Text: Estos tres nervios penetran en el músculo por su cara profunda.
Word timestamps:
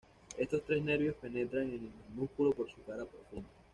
Estos 0.35 0.63
tres 0.65 0.83
nervios 0.83 1.15
penetran 1.21 1.65
en 1.67 1.73
el 1.75 2.15
músculo 2.15 2.53
por 2.53 2.67
su 2.73 2.81
cara 2.85 3.05
profunda. 3.05 3.47